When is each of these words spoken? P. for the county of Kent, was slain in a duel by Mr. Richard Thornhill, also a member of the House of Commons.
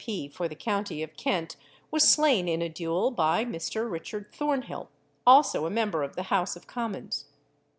P. 0.03 0.27
for 0.27 0.47
the 0.47 0.55
county 0.55 1.03
of 1.03 1.15
Kent, 1.15 1.57
was 1.91 2.09
slain 2.09 2.47
in 2.47 2.63
a 2.63 2.69
duel 2.69 3.11
by 3.11 3.45
Mr. 3.45 3.87
Richard 3.87 4.33
Thornhill, 4.33 4.89
also 5.27 5.67
a 5.67 5.69
member 5.69 6.01
of 6.01 6.15
the 6.15 6.23
House 6.33 6.55
of 6.55 6.65
Commons. 6.65 7.25